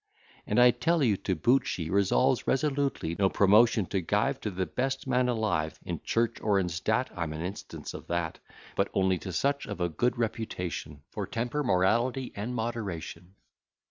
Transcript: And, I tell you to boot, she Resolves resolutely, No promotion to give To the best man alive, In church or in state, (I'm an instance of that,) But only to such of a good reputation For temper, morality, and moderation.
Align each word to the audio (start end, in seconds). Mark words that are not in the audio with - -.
And, 0.47 0.59
I 0.59 0.71
tell 0.71 1.03
you 1.03 1.15
to 1.17 1.35
boot, 1.35 1.67
she 1.67 1.91
Resolves 1.91 2.47
resolutely, 2.47 3.15
No 3.19 3.29
promotion 3.29 3.85
to 3.85 4.01
give 4.01 4.41
To 4.41 4.49
the 4.49 4.65
best 4.65 5.05
man 5.05 5.29
alive, 5.29 5.77
In 5.85 6.01
church 6.01 6.41
or 6.41 6.57
in 6.57 6.69
state, 6.69 7.09
(I'm 7.15 7.33
an 7.33 7.41
instance 7.41 7.93
of 7.93 8.07
that,) 8.07 8.39
But 8.75 8.89
only 8.95 9.19
to 9.19 9.31
such 9.31 9.67
of 9.67 9.79
a 9.79 9.89
good 9.89 10.17
reputation 10.17 11.03
For 11.11 11.27
temper, 11.27 11.63
morality, 11.63 12.33
and 12.35 12.55
moderation. 12.55 13.35